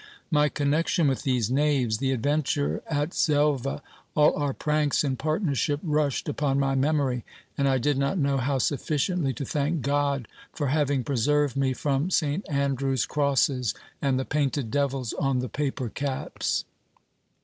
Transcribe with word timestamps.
My 0.31 0.49
connection 0.49 1.07
with 1.07 1.21
these 1.21 1.51
knaves, 1.51 1.99
the 1.99 2.11
adventure 2.11 2.81
at 2.87 3.13
Xelva, 3.13 3.83
all 4.15 4.35
our 4.35 4.51
pranks 4.51 5.03
in 5.03 5.15
partnership 5.15 5.79
rushed 5.83 6.27
upon 6.27 6.59
my 6.59 6.73
memory, 6.73 7.23
and 7.55 7.69
I 7.69 7.77
did 7.77 7.99
not 7.99 8.17
know 8.17 8.37
how 8.37 8.57
sufficiently 8.57 9.31
to 9.33 9.45
thank 9.45 9.83
God 9.83 10.27
for 10.53 10.69
having 10.69 11.03
preserved 11.03 11.55
me 11.55 11.73
from 11.73 12.09
St 12.09 12.43
Andrew's 12.49 13.05
crosses 13.05 13.75
and 14.01 14.17
the 14.19 14.25
painted 14.25 14.71
devils 14.71 15.13
on 15.19 15.37
the 15.37 15.49
paper 15.49 15.87
caps. 15.87 16.63